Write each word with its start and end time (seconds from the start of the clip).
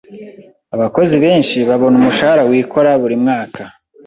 Abakozi 0.75 1.15
benshi 1.23 1.57
babona 1.69 1.95
umushahara 1.97 2.43
wikora 2.49 2.89
buri 3.01 3.15
mwaka. 3.23 3.61